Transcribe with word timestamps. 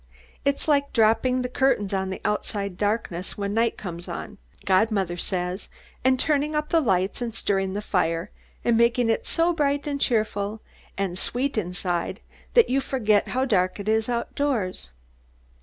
It's 0.43 0.67
like 0.67 0.93
dropping 0.93 1.43
the 1.43 1.47
curtains 1.47 1.93
on 1.93 2.09
the 2.09 2.21
outside 2.25 2.75
darkness 2.75 3.37
when 3.37 3.53
night 3.53 3.77
comes 3.77 4.07
on, 4.07 4.39
godmother 4.65 5.15
says, 5.15 5.69
and 6.03 6.19
turning 6.19 6.55
up 6.55 6.69
the 6.69 6.79
lights 6.81 7.21
and 7.21 7.35
stirring 7.35 7.75
the 7.75 7.83
fire, 7.83 8.31
and 8.65 8.75
making 8.75 9.11
it 9.11 9.27
so 9.27 9.53
bright 9.53 9.85
and 9.85 10.01
cheerful 10.01 10.63
and 10.97 11.19
sweet 11.19 11.55
inside 11.55 12.19
that 12.55 12.67
you 12.67 12.81
forget 12.81 13.27
how 13.27 13.45
dark 13.45 13.79
it 13.79 13.87
is 13.87 14.09
outdoors. 14.09 14.89